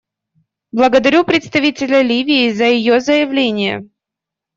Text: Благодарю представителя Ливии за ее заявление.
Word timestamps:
Благодарю 0.71 1.23
представителя 1.23 2.01
Ливии 2.01 2.49
за 2.51 2.63
ее 2.65 2.99
заявление. 3.01 3.87